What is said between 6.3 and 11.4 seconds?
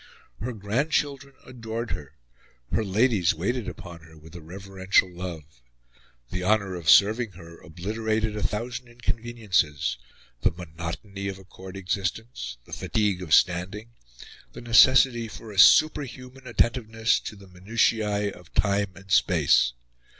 The honour of serving her obliterated a thousand inconveniences the monotony of